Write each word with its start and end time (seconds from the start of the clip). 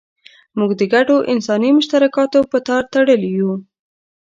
موږ 0.57 0.71
د 0.79 0.81
ګډو 0.93 1.15
انساني 1.33 1.69
مشترکاتو 1.77 2.39
په 2.51 2.57
تار 2.67 2.83
تړلي 2.93 3.29
یو. 3.37 3.51